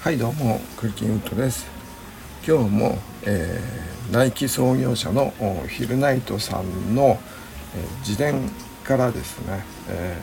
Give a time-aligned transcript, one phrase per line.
[0.00, 1.66] はいどうもクリキンウッドです。
[2.48, 5.34] 今日も、えー、ナイキ創業者の
[5.68, 7.18] ヒルナイトさんの、
[7.76, 8.50] えー、自伝
[8.82, 10.16] からですね、え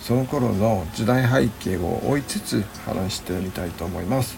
[0.00, 4.36] ー、その頃の時代背景を追いつつ話してみたいと思います、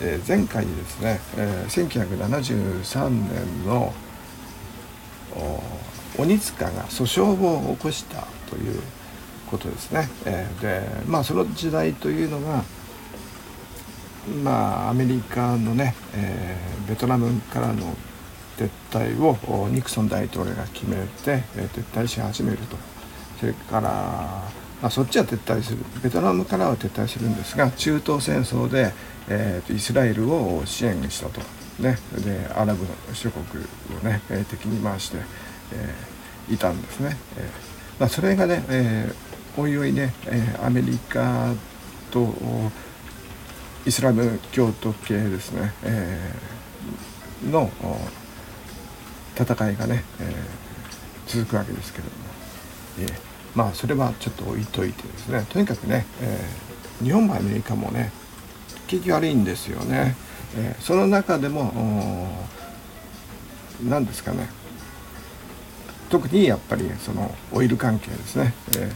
[0.00, 3.92] え前回ですね、え1973年の
[6.16, 8.80] 鬼塚が訴訟を起こしたという
[9.50, 12.62] ことですね、えでまあその時代というのが
[14.28, 17.94] まあ、アメリカのね、えー、ベトナムからの
[18.56, 22.76] 撤退をニクソン大統領が決めて、え、撤退し始めると。
[23.40, 23.90] それから、
[24.82, 25.78] まあ、そっちは撤退する。
[26.02, 28.92] ベトナムからは撤退するんですが中東戦争で、
[29.28, 31.40] えー、イスラエルを支援したと、
[31.78, 33.64] ね、でアラブ諸国
[33.96, 34.20] をね、
[34.50, 35.18] 敵に回して、
[35.72, 37.16] えー、いたんですね。
[37.36, 41.52] えーまあ、それがね、えー、おいおいね、え、アメリカ
[42.12, 42.32] と
[43.88, 47.70] イスラム教徒系ですね、えー、の
[49.34, 52.16] 戦いがね、えー、続くわけですけれども、
[53.00, 53.12] えー、
[53.54, 55.46] まあそれはちょっと置いといてですね。
[55.48, 58.12] とにかくね、えー、日本もアメリカもね
[58.88, 60.16] 景気悪いんですよね、
[60.54, 62.28] えー、その中でも
[63.82, 64.50] 何ですかね。
[66.10, 68.92] 特にやっぱりそのオイル関係ですね、え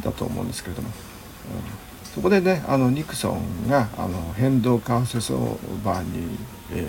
[0.00, 1.85] ー、だと思うんですけれども、うん。
[2.16, 5.38] そこでねあのニクソンがあの変動為替相
[5.84, 6.38] 場に、
[6.72, 6.88] え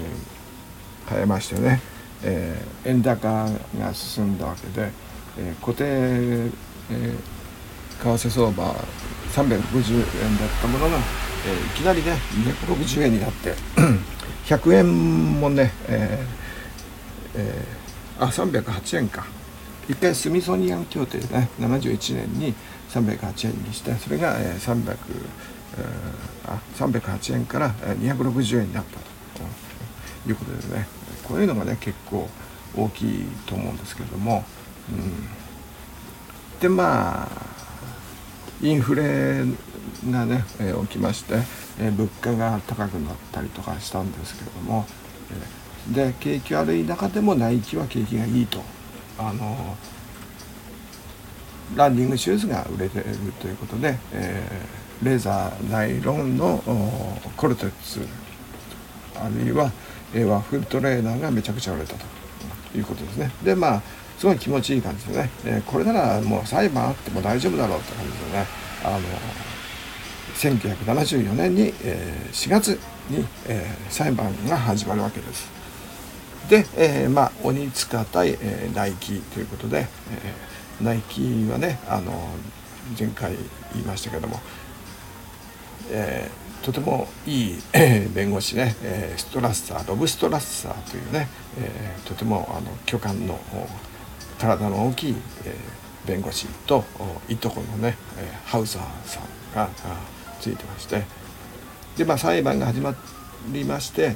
[1.05, 1.81] ー、変えましてね、
[2.23, 3.45] えー、円高
[3.77, 4.89] が進んだわけで、
[5.37, 8.73] えー、固定、えー、為替相場
[9.33, 12.13] 350円だったものが、えー、いきなりね
[12.65, 13.53] 260円になって
[14.47, 19.25] 100円もね、えーえー、あ308円か。
[19.89, 22.53] 一回スミソニアン協定ね71年に
[22.89, 24.95] 308円にしてそれが300、
[26.45, 28.99] あ308円から260円になった
[29.39, 30.87] ということでね。
[31.27, 32.29] こういうのがね結構
[32.75, 34.45] 大きいと思うんですけれども、
[34.89, 37.29] うん、でまあ
[38.61, 39.43] インフレ
[40.09, 41.35] がね、え起きまして、
[41.79, 44.85] え物価が高くなったりとかしたんですけれども、
[45.91, 48.61] えで景気悪い中でもナイキは景気がいいと。
[49.19, 49.75] あの
[51.75, 56.61] ランニングシューズが売れているということで、えー、レーザーナイロンの
[57.35, 58.01] コルテッツ
[59.15, 59.71] あるいは、
[60.13, 63.81] えー、ワッフルトレーナーがめちゃくちゃ売れたということですねでまあ
[64.17, 68.45] すごい気持ちいい感じでね、えー、これならもう裁判あっても大丈夫だろうって感じでね
[68.83, 68.99] あの
[70.35, 72.79] 1974年に、えー、4月
[73.09, 75.49] に、えー、裁判が始まるわけです。
[76.47, 82.11] で、えー、まあ鬼塚対、えー、ナイキということで、えーナイキはねあの
[82.97, 83.35] 前回
[83.73, 84.39] 言いましたけども、
[85.91, 87.59] えー、とてもいい、
[88.13, 91.27] 弁護士ね、えストラッサーロブ・ストラッサーというね、
[91.59, 93.39] えー、とてもあの巨漢の
[94.39, 95.15] 体の大きい、
[95.45, 96.83] えー、弁護士と
[97.27, 99.23] いとこのね、えハウザーさん
[99.55, 99.69] が
[100.39, 101.27] ついてまして。
[101.97, 102.95] でまあ裁判が始ま
[103.51, 104.15] りまして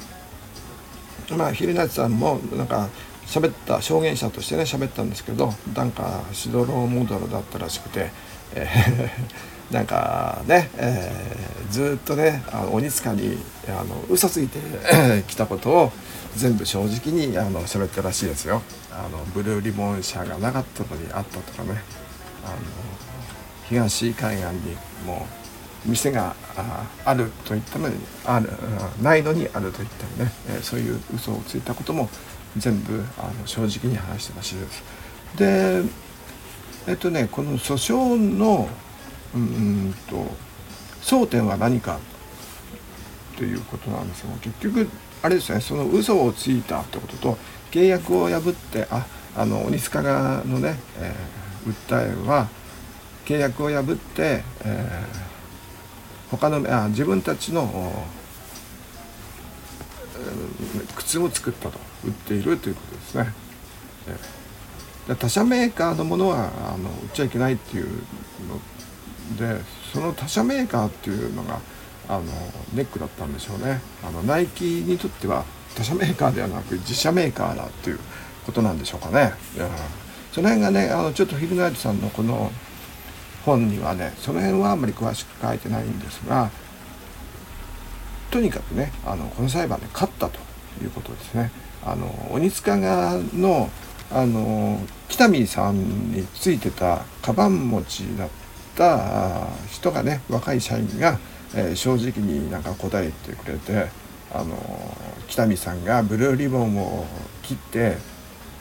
[1.36, 2.90] まあ昼夏さんもなんか
[3.26, 8.12] 喋った証言者としてね喋ったんですけどなんかしどろモドロだったらしくて、
[8.56, 13.38] えー、 なんかね、えー、ずっとねあの鬼塚に
[13.68, 14.60] あの嘘ついて
[15.28, 15.92] きたことを
[16.36, 18.62] 全部正直にあの喋ったらしいですよ。
[18.92, 21.82] あのブルーリボン社がなかったのにあったとかね
[22.44, 22.56] あの
[23.70, 25.26] 東海岸にも
[25.86, 26.36] う店が
[27.06, 27.96] あると言ったのに
[28.26, 28.50] ある
[29.02, 32.10] ないのにあると言ったりね、えー、そういう嘘をついたことも
[32.58, 34.84] 全部あの正直に話してましです。
[35.38, 35.84] で
[36.88, 38.68] えっとねこの訴訟の
[39.34, 40.26] うんと
[41.02, 42.00] 争点は何か
[43.38, 44.88] ということなんですが結局
[45.22, 47.38] あれですねその嘘をついたってことと
[47.72, 52.50] 契約を破ってああの鬼塚側のね、えー、訴えは
[53.26, 57.94] 契約を破って、えー、他のあ自分たちの
[60.96, 63.34] 靴を作ったと売っているということですね。
[65.08, 69.62] で他社メーカーのものはあの売っちゃいけないっていうので
[69.94, 71.60] その他社メーカーっていうのが
[72.08, 72.24] あの
[72.74, 73.82] ネックだったんでしょうね。
[74.04, 75.46] あのナイキにとっては
[75.76, 78.00] 他社メーカーではなく自社メーカーだっていう
[78.46, 79.34] ことなんでしょうかね。
[80.32, 82.52] その辺がねあのちょっとヒルナイトさんのこの
[83.46, 86.50] 本にはねその辺はあんまり詳しく書いてないんですが
[88.32, 90.40] とにかくねあのこの裁判で勝ったと
[90.82, 91.52] いうことですね。
[91.84, 93.70] あの鬼塚側の
[94.12, 98.30] あの北見さんについてたカバン持ちだっ
[98.76, 101.18] た人がね若い社員が
[101.54, 103.90] えー、正直になんか答えてくれて
[104.34, 104.56] あの
[105.28, 107.06] 北見さんがブルーリボンを
[107.44, 107.98] 切って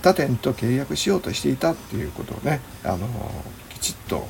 [0.02, 3.06] 他店と契約しようとしていたっていうことをねあの
[3.68, 4.26] きちっと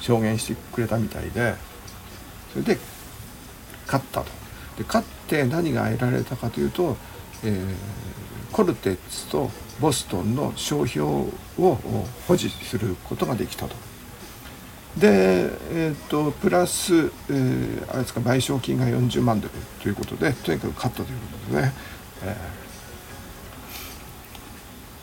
[0.00, 1.54] 証言してくれたみたいで
[2.52, 2.78] それで
[3.86, 4.41] 勝ったと。
[4.76, 6.96] で勝って何が得られたかというと、
[7.44, 11.06] えー、コルテッツとボストンの商標
[11.58, 11.78] を
[12.28, 13.74] 保持することができたと。
[14.96, 21.72] で、えーと、プラス、えー、あれですか賠償金が40万ドルということでとにかく勝ったということですね。
[22.24, 22.36] え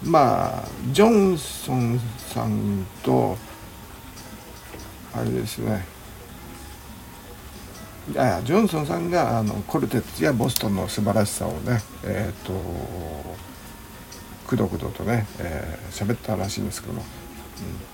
[0.04, 3.36] ー、まあジョンソンさんと
[5.14, 5.86] あれですね
[8.12, 12.54] いやジョンソンさんがあのコルテッツやボストンの素晴らしさをねえっ、ー、と
[14.48, 15.28] くどくどとね
[15.92, 17.02] 喋、えー、ったらしいんですけども。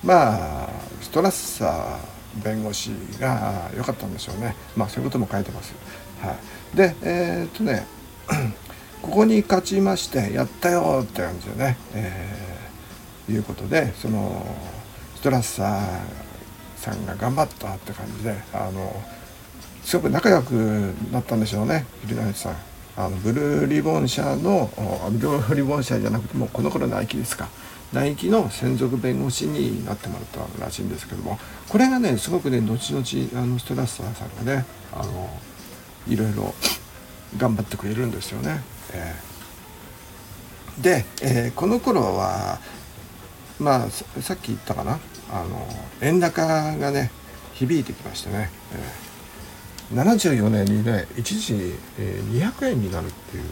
[0.04, 0.08] うん。
[0.08, 0.70] まあ
[1.02, 4.56] ストラッサー弁護士が良かったんでしょうね。
[4.76, 5.74] まあそういうことも書いてます。
[6.22, 6.38] は
[6.74, 7.86] い、でえー、とね
[9.02, 14.46] ここに勝ちましてやったよって感じでね、えー、いうことでその
[15.16, 19.04] ストラッサーさんが頑張ったって感じであの
[19.86, 20.52] すごく仲良く
[21.12, 22.56] なったんでしょうね桐谷さん。
[22.98, 24.70] あのブルーリボン社の
[25.12, 27.48] ブルーリボン社じゃなくてもこの頃ナイキですか。
[27.94, 31.38] ナイキの専属弁護士になってもらったらしいんですけども
[31.70, 35.30] これがねすごくね後々あのストラッサーさんがねあの
[36.08, 36.54] いろいろ
[37.38, 38.62] 頑張ってくれるんですよね。
[38.92, 42.60] えー、で、えー、この頃は
[43.60, 45.00] まあさっき言ったかな。
[45.32, 45.68] あの
[46.02, 46.46] 円高
[46.78, 47.12] がね
[47.54, 48.80] 響いてきましてね、えー、
[49.94, 53.44] 74年にね一時、え、200円になるっていう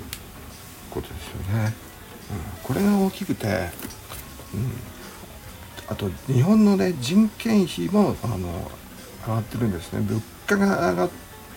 [0.89, 1.73] ことですよね。
[2.31, 3.69] うん、これが大きくて
[4.53, 4.71] うん、
[5.87, 8.71] あと日本のね人件費もあの
[9.27, 10.01] 上がってるんですね。
[10.01, 11.09] 物価が上がっ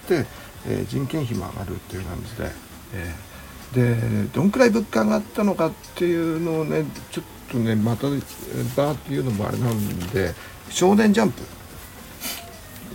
[0.08, 0.26] て、
[0.66, 2.50] えー、人件費も上がるっていう感じで、
[2.94, 10.34] えー、でどんくらい物価上がったのかっていうのをねちょっとねまたバーっていうのもあれなんで
[10.70, 11.42] 「少年ジャンプ」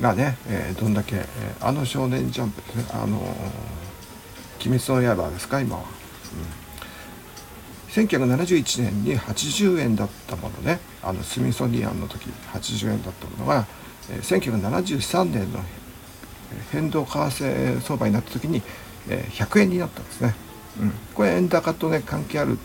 [0.01, 5.83] がね、えー、どんだけ、えー、あの「少年ジャンプ」ですねあのー「鬼滅の刃」ですか今は。
[5.83, 6.61] うん
[7.91, 13.67] 1971年に80円だったものねあのスミソニアンの時80円だったものが
[14.21, 15.59] 1973年の
[16.71, 18.61] 変動為替相場になった時に
[19.07, 20.35] 100円になったんですね。
[20.79, 22.57] うん、これ円高とね関係ある、うん、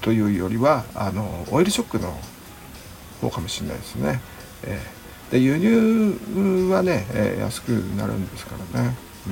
[0.00, 2.16] というよりはあのオイルショックの
[3.28, 4.20] 方かもしれないですね。
[4.64, 8.96] えー、で輸入はね、えー、安くなるんですからね。
[9.26, 9.30] う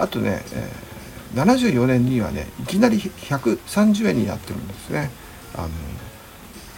[0.00, 0.94] ん、あとね、えー
[1.34, 5.10] 74年にはねいきなり130円になってるんですね。
[5.56, 5.68] あの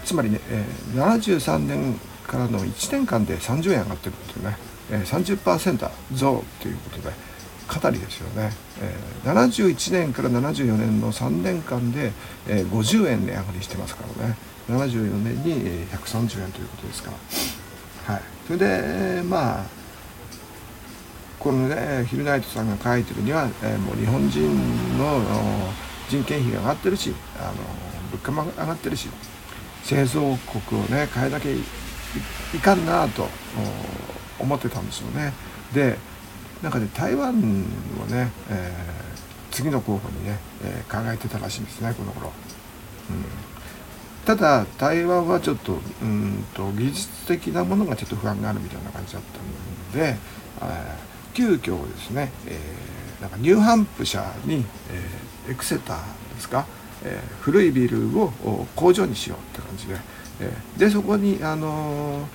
[0.04, 4.56] つまりね、えー、73年からの1年間で30円上がってるっていうね、
[4.90, 7.10] えー、30%増ということで
[7.66, 12.12] かなりですよね、えー、71年から74年の3年間で、
[12.46, 14.36] えー、50円値上がりしてますからね
[14.68, 17.12] 74年に130円ということですか
[18.08, 19.64] ら、はい、それでまあ
[21.38, 25.20] このねヒルナイトさんが書いてるには、えー、もう日本人の
[26.08, 27.52] 人件費が上がってるしあの
[28.10, 29.08] 物価も上がってるし
[29.84, 30.20] 製造
[30.70, 33.28] 国をね変えなきゃいかんなと
[34.40, 35.32] 思ってたんですよね。
[35.72, 35.98] で
[36.62, 42.32] なんかね台湾をね、えー、次の候補にね、えー、考えてたらしいんですねこの頃。
[43.10, 43.55] うん
[44.26, 50.18] ただ台湾はちょっとうんと技術的なものがちょっと不安があるみたいな感じだったので、
[50.62, 56.66] え急遽ですね、えー、なんかニューハンプシャーに、えー、エクセターですか、
[57.04, 58.32] えー、古いビルを
[58.74, 59.96] 工場にしようって感じで、
[60.40, 62.26] えー、でそこにあのー、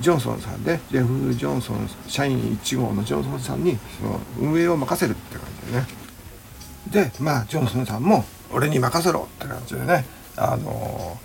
[0.00, 7.10] ジョンソンさんでジェフ・ジョンソン社員1号のジョンソンさんにその運営を任せるって感じでね。
[7.10, 10.04] でまあジョンソンさんも俺に任せろって感じでね
[10.36, 11.18] あの、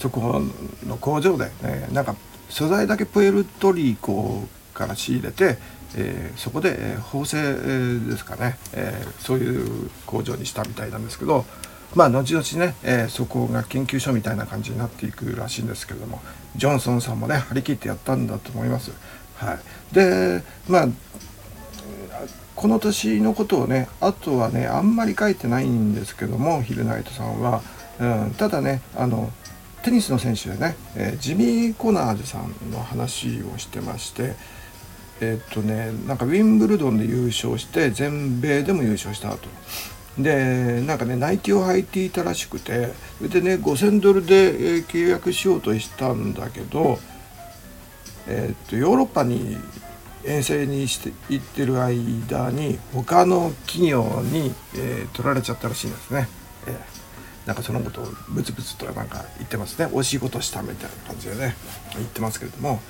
[0.00, 0.42] そこ
[0.86, 2.16] の工場で、ね、なんか
[2.48, 5.58] 素材だけプエルトリコから仕入れて、
[5.94, 11.44] えー、そこで、え、縫製ですかね、えー、そういう工場にしたみたいなんですけど
[11.94, 16.22] まあ後々ね、えそこが研究所みたいな感じになっていくらしいんですけれども
[16.56, 18.92] ジョンソンさんもね張り切ってやったんだと思います。
[19.36, 19.58] は
[19.92, 20.88] い、でまあ
[22.56, 27.60] この年のことをねあとはねあんまり書いてないんですけどもヒルナイトさんは、
[28.02, 29.30] うん、ただねあの
[29.84, 34.34] テニスの選手でね、えジミー・コナーズさんの話をしてまして
[35.20, 39.48] えっとねなんかウィンブルドンで優勝して全米でも優勝した後
[40.18, 46.98] でなんかねナイキを履いていたらしくてでね5,000ドルで契約しようとしたんだけど
[48.26, 49.56] えー、とヨーロッパに
[50.24, 56.28] 遠征にして行ってる間に他の企業に、えー、取られちゃったらしいんですね。
[56.66, 56.91] えー、
[57.46, 59.86] なんかそのことをブツブツとなんか言ってますね。
[59.86, 61.56] 惜しいことしたみたいな感じでね。
[61.94, 62.80] 言ってますけれども、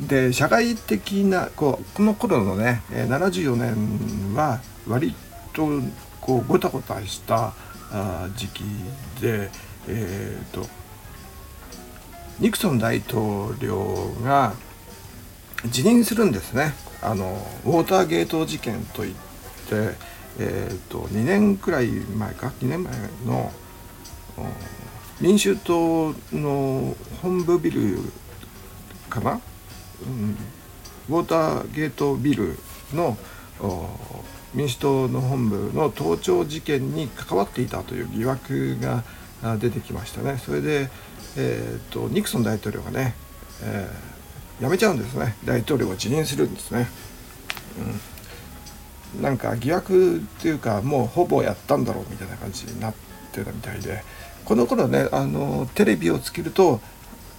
[0.00, 5.14] で社会的なこうこの頃のね74年は割
[5.52, 5.68] と
[6.20, 7.54] こうごたごたした
[7.92, 8.64] あ時期
[9.20, 9.50] で
[9.88, 10.66] えっ、ー、と
[12.40, 14.54] ニクソン大統領が
[15.66, 16.74] 辞任するんですね。
[17.00, 19.14] あのウォーターゲート事件といっ
[19.68, 19.94] て、
[20.38, 22.92] えーと、2年くらい前か？2年前
[23.26, 23.52] の
[25.20, 27.98] 民衆党の本部ビル
[29.08, 29.40] かな、
[30.02, 30.36] うん、
[31.08, 32.58] ウォーターゲートビル
[32.92, 33.16] の
[34.54, 39.04] 民主党の本部の盗聴事件に関わっていたという疑惑が
[39.58, 40.38] 出てきましたね。
[40.44, 40.90] それで、
[41.36, 43.14] えーと、ニクソン大統領がね、
[43.62, 45.36] えー、辞めちゃうんですね。
[45.44, 46.88] 大統領を辞任するんですね、
[47.78, 48.00] うん、
[49.20, 52.94] なんか疑惑っていうかもうほぼやったんだろうみたいな感じになっ
[53.32, 54.02] てたみたいで
[54.44, 56.80] この頃ねあのテレビをつけると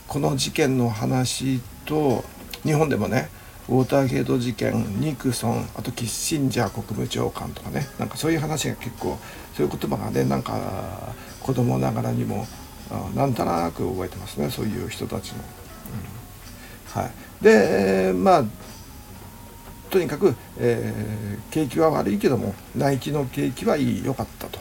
[0.07, 2.23] この事件の話と
[2.63, 3.29] 日本でもね
[3.67, 9.17] ウォーターゲート事件ニクソンあとキッシンジャー国務長官とかねなんかそういう話が結構
[9.55, 12.45] そういう言葉がねなんか子供ながらにも
[13.15, 15.37] なんとなく覚えてますねそういう人たちの。
[16.95, 18.43] うん、はい、で、まあ
[19.95, 24.59] とにかく、えー、景気は悪いけどもナイキの景気はいい良かったと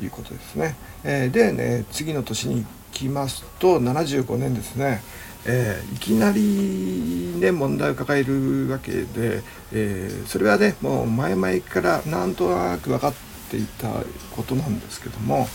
[0.00, 0.76] いうことですね。
[1.02, 5.02] えー、でね次の年に来ますと75年ですね。
[5.46, 9.42] えー、いきなりね問題を抱えるわけで、
[9.72, 13.14] え、それはねもう前々からなんとなく分かっ
[13.50, 13.88] ていた
[14.30, 15.48] ことなんですけども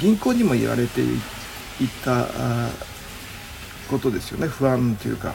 [0.00, 1.08] 銀行にも言われてい
[2.02, 2.26] た
[3.90, 5.34] ことですよね不安というか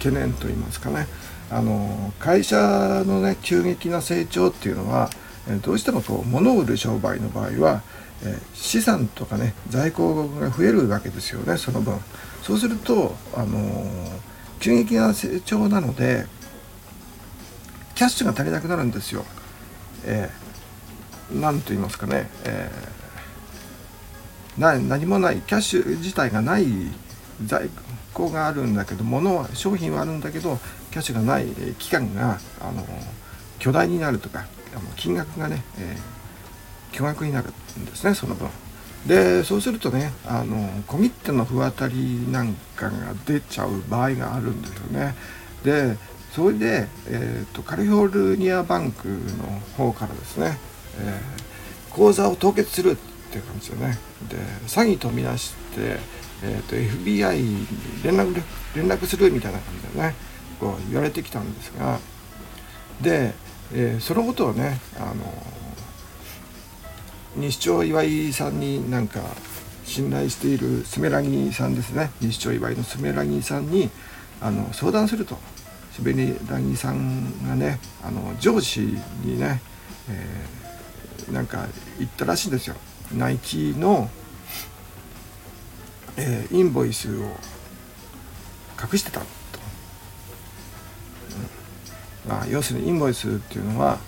[0.00, 1.06] 懸念と言いますかね
[1.50, 5.10] あの会社のね急激な成長っていうのは
[5.62, 7.82] どうしてもこう物を売る商売の場合は
[8.22, 11.98] え資産とかね在庫が増えるわけですよねその分
[12.42, 13.86] そうするとあの
[14.60, 16.26] 急激な成長なので
[17.94, 19.24] キャッシュが足りなくなるんですよ。
[20.04, 26.64] えー、なんと言いますかね、えー、何もないキャッシュ自体がない
[27.46, 27.68] 在
[28.14, 30.58] 庫があるんだけど物は商品はあるんだけど
[30.90, 31.46] キャッシュがない
[31.78, 32.84] 期間があの
[33.58, 34.46] 巨大になるとか
[34.96, 36.18] 金額がね、えー
[36.92, 38.48] 巨額になるんですねその分。
[39.06, 45.14] でそうするとねあの小切手の不当たりなんかが出ちゃう場合があるんですよね。
[45.64, 45.96] で
[46.32, 49.14] それで、えーと、カリフォルニアバンクの
[49.76, 50.58] 方からですね、
[51.00, 52.96] えー、口座を凍結するっ
[53.30, 55.98] ていう感じでねで詐欺とみなして、
[56.42, 57.66] えーと、FBI に
[58.04, 58.42] 連絡
[58.76, 60.14] 連絡するみたいな感じでね。
[60.58, 61.98] こう言われてきたんですが。
[63.00, 63.32] で、
[63.72, 65.32] えー、そのことをねあの
[67.36, 69.20] 西町岩井さんになんか
[69.84, 72.10] 信頼しているスメラギさんですね。
[72.20, 73.90] 西町岩井のスメラギさんに
[74.40, 75.36] あの相談すると。
[75.92, 76.12] スメ
[76.48, 78.80] ラギさんがねあの上司
[79.24, 79.60] にね、
[80.08, 81.66] えー、なんか
[81.98, 82.76] 言ったらしいんですよ。
[83.16, 84.08] ナイキの、
[86.18, 87.22] えー、インボイスを
[88.80, 89.26] 隠してたと、
[92.26, 92.30] うん。
[92.30, 93.98] まあ、要するにインボイスっていうのは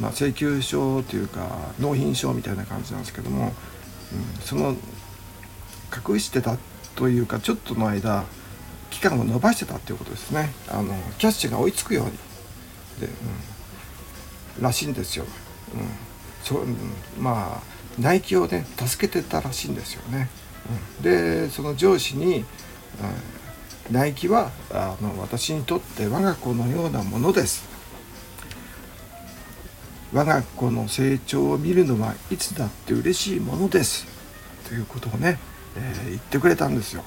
[0.00, 4.76] まあ、請求書というか納品書みたいな感じなんですけども、うん、その
[6.08, 6.56] 隠してた
[6.94, 8.24] というかちょっとの間
[8.90, 10.52] 期間を延ばしてたっていうことですね。
[10.68, 12.12] あのキャッシュが追いつくように。
[13.00, 13.06] で、
[14.56, 15.24] うん、らしいんですよ、
[15.74, 15.80] うん。
[16.44, 16.66] そう、
[17.18, 17.62] まあ
[18.00, 20.30] ナイキをね助けてたらしいんですよね、
[21.00, 22.44] でその上司に、
[23.88, 27.66] うん、ナイキはあの私にとって我が子のようなものです。
[30.12, 34.06] 我が子の成長を見るのはいつだって嬉しいものです。
[34.66, 35.38] ということをね、
[35.76, 37.02] えー、言ってくれたんですよ。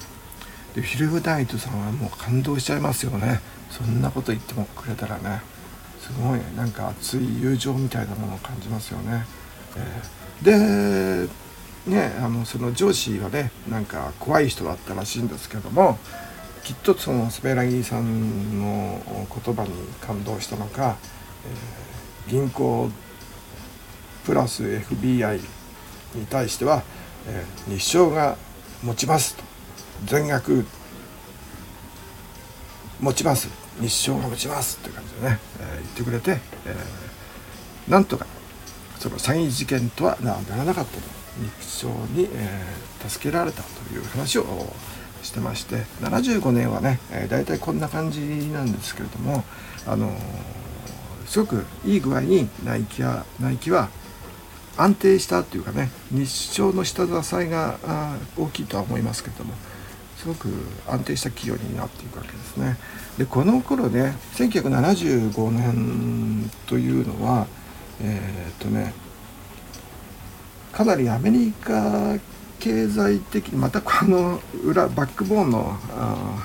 [0.74, 3.40] でフィルムナイトさんはもう感動しちゃいますよね。
[3.70, 5.52] そんなこと言ってもくれたらね。
[6.02, 9.24] すごいなんか熱い友情みたいなものを感じますよね、
[9.76, 11.32] えー、で
[11.86, 15.98] ねあのその上司はねなんか怖い人だったらしいんですけども
[16.62, 19.00] きっとそのスペラギーさんの
[19.44, 19.70] 言葉に
[20.00, 20.96] 感動したのか、
[21.44, 21.92] えー
[22.28, 22.90] 銀行
[24.24, 25.40] プラス FBI
[26.14, 26.82] に対しては、
[27.26, 28.36] えー、日照が
[28.82, 29.42] 持ちますと。
[30.04, 30.64] 全額
[33.00, 33.48] 持ちます。
[33.80, 38.26] 日照が持ちますって感じでね、えー、言ってくれて、えー、なんとか
[38.98, 41.21] その詐欺事件とはならなかったと。
[41.40, 44.44] 日照に、えー、助けられたという話を
[45.22, 49.44] してまして75年はね、えー、大体こんな感じなんですけれども
[49.86, 50.12] あのー、
[51.26, 53.88] すごくいい具合にナイキはナイキは
[54.76, 57.78] 安定したっていうかね日照の下支えが
[58.38, 59.54] 大きいとは思いますけれども
[60.16, 60.48] すごく
[60.86, 62.76] 安定した企業になっていくわけですね。
[63.18, 67.46] でこの頃ね1975年というのは
[68.00, 68.94] えー、っとね
[70.72, 72.16] かなりアメリカ
[72.58, 75.64] 経済的またこの裏バックボーンの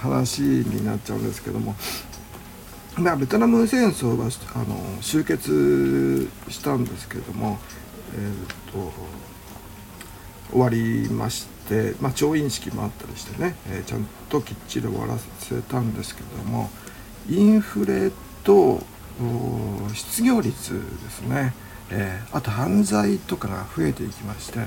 [0.02, 1.76] 話になっちゃうんですけども
[2.98, 7.60] ま、ベトナム戦争はあの終結したんですけども、
[8.16, 8.92] えーと、
[10.52, 16.72] 終わりまして、まあ、調印式もあったりしてね、えー、ちゃんときっちり終わらせたんですけども
[17.30, 18.12] インフレ
[18.44, 18.82] と
[19.94, 21.54] 失業率ですね、
[21.90, 24.60] えー、あと犯罪とかが増えていきまして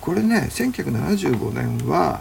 [0.00, 2.20] これね1975年は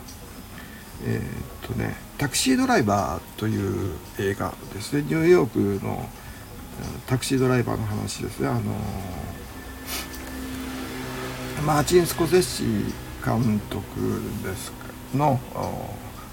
[1.04, 5.02] えー、っとね「タクシードライバー」という映画ですね。
[5.02, 6.10] ニューヨークの
[7.08, 8.48] タクシードライバーの話ですね。
[8.48, 8.62] あの
[11.66, 12.64] マーチン・スコセッシ
[13.24, 14.72] 監督です
[15.14, 15.40] の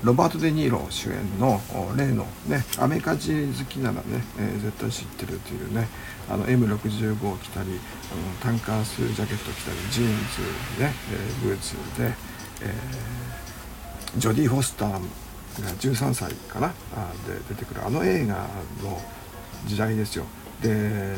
[0.03, 1.61] ロバート・デ・ニーロ主演の
[1.97, 4.03] 例のねアメリカ人好きならね、
[4.39, 5.89] えー、絶対知ってるというね
[6.29, 10.09] あの M65 を着たりあのタンカースジャケット着たりジーン
[10.77, 12.13] ズね、えー、ブーツで、
[12.63, 14.99] えー、ジョディ・フォスターが
[15.79, 16.75] 13歳かなで
[17.49, 18.49] 出てくるあの映画
[18.83, 19.01] の
[19.67, 20.25] 時代ですよ。
[20.63, 21.15] で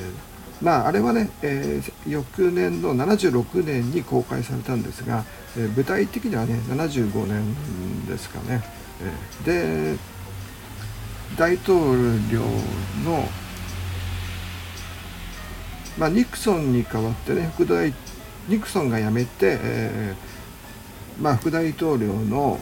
[0.62, 5.24] まああれはね、えー、翌年の76年に公開されたんですが、
[5.56, 8.62] えー、舞台的にはね75年ですかね、
[9.44, 9.98] えー、で
[11.36, 11.76] 大統
[12.30, 12.40] 領
[13.04, 13.28] の、
[15.98, 17.92] まあ、ニクソンに代わってね副大
[18.48, 22.60] ニクソンが辞めて、えーまあ、副大統領の、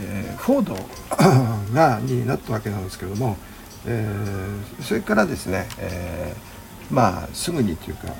[0.00, 3.36] えー、フォードがになったわけなんですけども、
[3.86, 6.53] えー、それからですね、えー
[6.90, 8.14] まあすぐにというか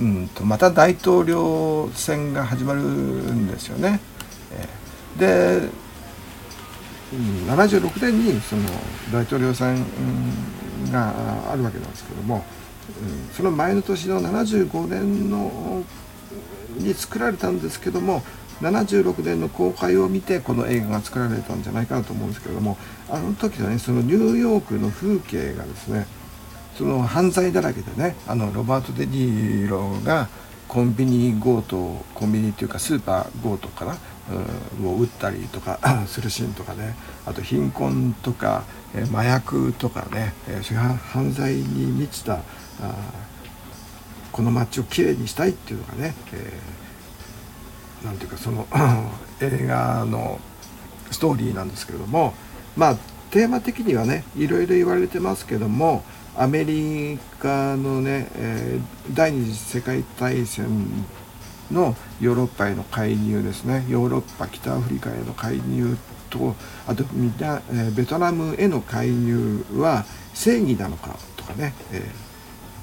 [0.00, 4.00] うんとまた大統領選が始まるんですよね。
[5.18, 5.68] で
[7.56, 8.62] 76年にその
[9.12, 9.84] 大統領選
[10.92, 12.44] があるわけなんですけども
[13.34, 15.82] その前の年の75年の
[16.76, 18.22] に作られたんですけども
[18.60, 22.76] 76年の公開を見てこの映画が作られたんじゃないかなと思うんですけども
[23.08, 26.06] あの時はねそのニューヨークの風景がですね
[26.78, 30.28] その犯罪だらけでねあのロバート・デ・ニーロが
[30.68, 31.76] コンビニ強盗
[32.14, 33.96] コンビニっていうかスーパー強盗かな、
[34.80, 36.94] うん、を撃ったりとか するシーンとかね。
[37.26, 38.62] あと貧困とか、
[38.94, 42.40] え麻薬とかね、えそういう犯罪に満ちたあ
[44.30, 48.66] この街をきれいにしたいっていうのがね、えー、なんていうかその
[49.42, 50.38] 映画の
[51.10, 52.34] ストーリーなんですけれども。
[52.76, 52.96] まあ
[53.30, 56.02] テーマ的にはねいろいろ言われてますけども
[56.38, 60.68] アメリカのね、えー、第二次世界大戦
[61.72, 63.84] のヨーロッパへの介入ですね。
[63.88, 65.96] ヨーロッパ北アフリカへの介入
[66.30, 66.54] と
[66.86, 72.08] あとみな、えー、ベトナムへの介入は正義なのかとかね、え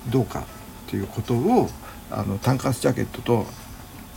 [0.09, 0.45] ー、どうか
[0.89, 1.69] ということを
[2.11, 3.45] あのタンカスジャケットと、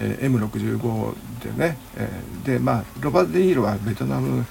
[0.01, 4.45] えー、M65 でね、えー、でまあロバート・デ・ニーロはベトナム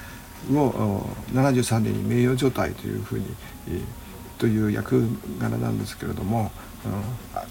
[0.54, 3.26] を73年に名誉除隊というふうに、
[3.68, 4.07] えー
[4.38, 6.50] という役柄なんですけれども、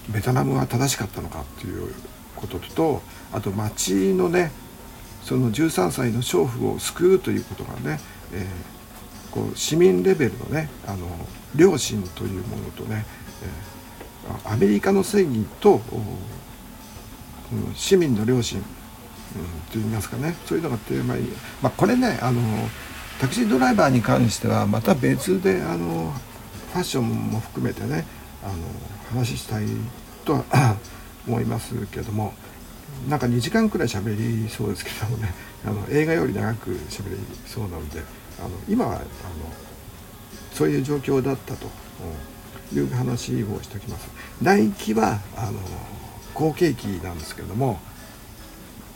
[0.08, 1.94] うん、ベトナムは正しかったのかという
[2.34, 4.50] こととあと町のね
[5.22, 8.00] その13歳の娼婦を救うということがね、
[8.32, 11.06] えー、こう市民レベルのねあの
[11.56, 13.04] 良心というものとね、
[13.42, 15.82] えー、アメリカの正義と、
[17.52, 18.64] うん、市民の良心、うん、
[19.72, 21.28] といいますかねそういうのがテーマに、
[21.60, 22.40] まあ、これねあの
[23.20, 28.06] タクシードライバーに関してはまた別であのァッションも含めてね
[28.42, 28.54] あの
[29.10, 29.66] 話したい
[30.24, 30.76] とは
[31.26, 32.34] 思いますけども
[33.08, 35.32] なんか2時間くらい喋りそうですけどもね
[35.64, 38.02] あの映画より長く喋りそうなので
[38.38, 39.02] あの今はあの
[40.52, 41.66] そういう状況だったと
[42.74, 44.08] いう話をしておきます。
[44.42, 45.60] ナイキはあの
[46.34, 47.80] 好景気なんですけれども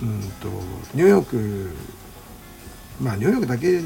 [0.00, 0.48] うんと
[0.94, 1.70] ニューヨーク
[3.00, 3.80] まあニューヨークだけ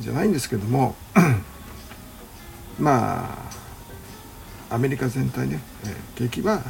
[0.00, 0.94] じゃないんですけども
[2.80, 3.24] ま
[4.70, 6.62] あアメリカ全体ね、えー、景気は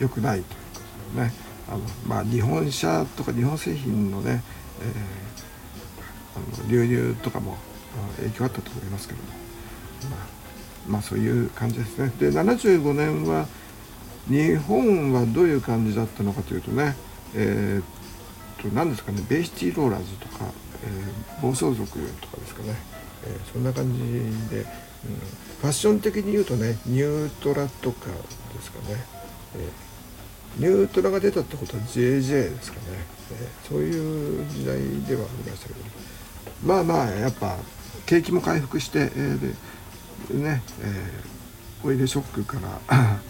[0.00, 0.54] 良くないと。
[0.54, 0.80] いうこ
[1.14, 1.32] とね
[1.68, 4.42] あの、まあ、日本車とか日本製品のね、
[4.80, 7.56] えー、あの流入とかも
[8.16, 9.28] 影響あったと思いますけども、
[10.10, 12.12] まあ、まあそういう感じですね。
[12.18, 13.46] で75年は
[14.28, 16.96] 日本はどういう感じだったのかというとね、
[17.34, 20.44] えー、と何ですかねベイシティローラーズとか、
[20.84, 22.74] えー、暴走族とかですかね、
[23.24, 24.66] えー、そんな感じで、
[25.06, 25.16] ん、
[25.60, 28.06] ファッション的に言うとねニュートラとか
[28.54, 28.96] ですかね、
[29.56, 32.86] えー、ニュートラが出たってことは JJ ですかね、
[33.32, 35.80] えー、そういう時代ではありましたけど。
[36.64, 37.56] まあまあやっぱ
[38.06, 42.58] 景気も回復して、えー、でね、えー、オイルショックか
[42.88, 43.20] ら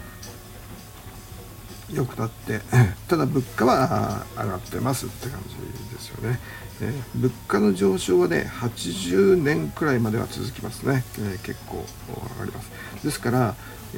[1.93, 2.61] 良くなって
[3.07, 5.55] ただ物価は上がってますって感じ
[5.93, 6.39] ですよね、
[6.81, 12.71] えー、物価の上昇はね80年くらいまでは続きますね、えー、結構上がります。
[13.03, 13.55] ですから、
[13.95, 13.97] え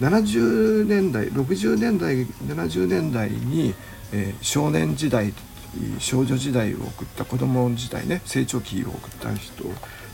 [0.00, 3.74] ー、70年代60年代70年代に、
[4.12, 5.34] え少年時代
[5.98, 9.64] 少女時代を送った子供時代ね成長期を送った人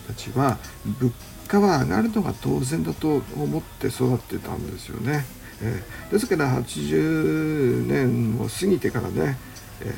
[0.09, 0.59] たちは
[1.01, 1.13] 物
[1.47, 5.25] 価は上がるのが当然だと思って育ってたんですよね。
[5.65, 9.39] えー、ですから80年を過ぎてからね、
[9.81, 9.95] え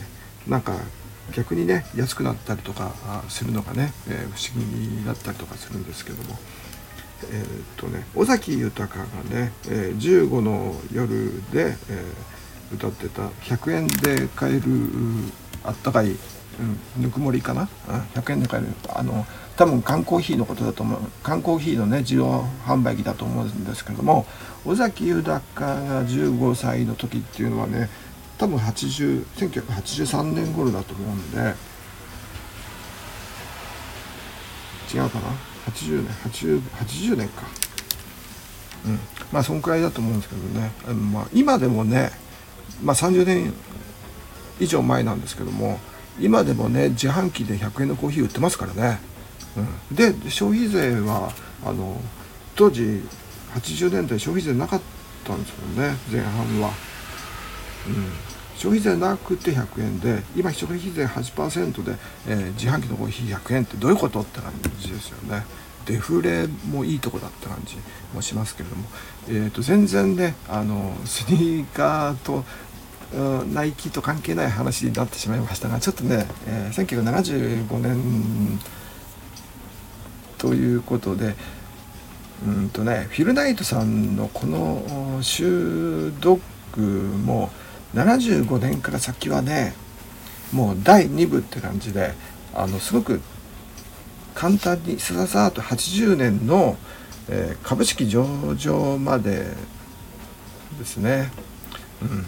[0.47, 0.75] ー、なんか
[1.33, 2.93] 逆にね安くなったりとか
[3.29, 6.39] するのがね、えー、不思議だったりとかするんですけども。
[7.33, 7.47] えー、っ
[7.79, 14.63] とね尾崎豊がね「えー、15の夜で」えー、歌ってた「100円で買える
[15.65, 16.15] あったかい、
[16.59, 21.01] うん、ぬくもりかな、うん、100円で買えるあの多分缶コーヒーのことだと思う。
[21.23, 24.27] 缶コーヒーのね自動販売機だと思うんですけども
[24.65, 27.89] 尾崎豊が15歳の時っていうのはね
[28.39, 31.55] 多分80 1983年頃だと思うんで
[34.95, 35.29] 違うかな
[35.67, 37.43] ？80年 80, 80年か。
[38.87, 38.99] うん。
[39.33, 42.11] まあそんくらいだと思うんですけどね、まあ、今でもね、
[42.83, 43.53] まあ、30年
[44.61, 45.81] 以上前なんですけども
[46.21, 48.99] 今でもね自販機で100円のコーヒー売ってますからね。
[49.91, 51.33] うん、で消費税は
[51.65, 52.01] あの
[52.55, 53.03] 当時
[53.55, 54.81] 80年代消費税なかっ
[55.25, 56.71] たんですよね前半は、
[57.87, 58.13] うん、
[58.57, 61.97] 消費税なくて100円で今消費税8%で、
[62.29, 65.45] えー、自販機のコーヒー100円ってどういうことって感じですよね。
[65.87, 67.77] デフレもいいとこだった感じ
[68.13, 68.85] もしますけれども、
[69.29, 72.45] えー、と全然ねあのスニーカーと
[73.53, 78.59] ナイキと関係ない話になってしまいましたがちょっとね、えー、1975年
[80.39, 81.35] ということで
[82.47, 86.41] うんとねフィル・ナイトさんのこの「シュードッ
[86.73, 86.83] グ」
[87.25, 87.51] も
[87.95, 89.75] 75年から先はね
[90.53, 92.13] もう第2部って感じで
[92.55, 93.21] あのすごく
[94.35, 96.77] 簡単にさささっと80年の、
[97.29, 99.47] えー、株式上場まで
[100.79, 101.33] ですね、
[102.03, 102.27] うん、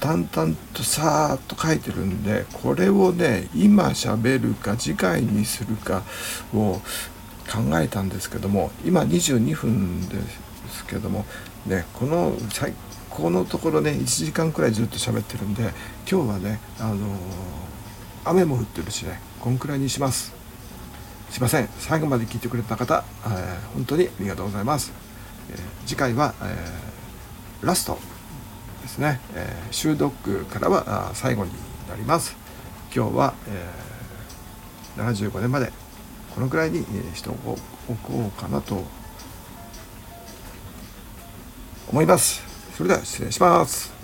[0.00, 6.02] 淡々とさーっと書いてるんでこれをね今しゃべるか次回にするか
[6.54, 6.80] を
[7.50, 10.16] 考えたんですけども今22分で
[10.70, 11.24] すけども
[11.66, 12.72] ねこの最
[13.10, 15.62] 高のところね1時間くらいずっと喋ってるんで
[16.10, 17.00] 今日はねあのー、
[18.24, 20.34] 雨も降ってるしねこんくらいにします。
[21.30, 21.68] すいません。
[21.78, 24.92] 最後まで聞いてくれた方、えー、本当にありがとうございます、
[25.48, 26.90] えー、次回は、えー
[27.62, 28.09] ラスト。
[29.00, 31.50] ね、えー、シュードッグからは最後に
[31.88, 32.36] なります。
[32.94, 35.72] 今日は、えー、75年まで
[36.34, 36.84] このくらいに
[37.14, 37.56] しておこ
[37.88, 38.84] うかなと
[41.88, 42.42] 思います。
[42.76, 43.99] それでは失礼します。